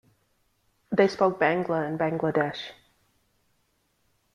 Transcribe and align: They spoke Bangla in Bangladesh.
They 0.91 1.07
spoke 1.07 1.39
Bangla 1.39 1.87
in 1.87 1.95
Bangladesh. 1.99 2.71